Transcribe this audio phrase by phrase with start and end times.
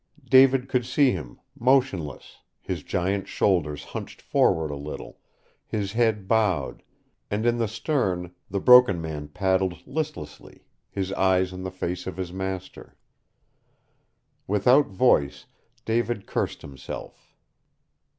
[0.27, 5.19] David could see him, motionless, his giant shoulders hunched forward a little,
[5.67, 6.81] his head bowed,
[7.29, 12.17] and in the stern the Broken Man paddled listlessly, his eyes on the face of
[12.17, 12.97] his master.
[14.47, 15.45] Without voice
[15.85, 17.35] David cursed himself.